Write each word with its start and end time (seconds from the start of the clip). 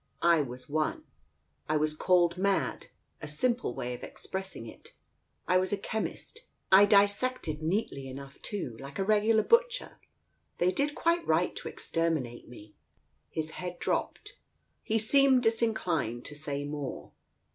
"I 0.23 0.41
was 0.41 0.67
one. 0.67 1.03
I 1.69 1.77
was 1.77 1.95
called 1.95 2.35
mad— 2.35 2.87
a 3.21 3.27
simple 3.27 3.75
way 3.75 3.93
of 3.93 4.01
expressing 4.01 4.65
it. 4.65 4.93
I 5.47 5.59
was 5.59 5.71
a 5.71 5.77
chemist. 5.77 6.39
I 6.71 6.85
dissected 6.87 7.61
neatly 7.61 8.07
enough, 8.07 8.41
too, 8.41 8.75
like 8.79 8.97
a 8.97 9.03
regular 9.03 9.43
butcher. 9.43 9.99
They 10.57 10.71
did 10.71 10.95
quite 10.95 11.27
right 11.27 11.55
to 11.55 11.67
exterminate 11.67 12.49
me." 12.49 12.73
His 13.29 13.51
head 13.51 13.77
dropped. 13.77 14.37
He 14.81 14.97
seemed 14.97 15.43
disinclined 15.43 16.25
to 16.25 16.35
say 16.35 16.63
more. 16.63 17.11